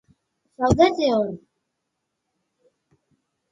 Zaudete 0.57 1.07
hor! 1.17 1.29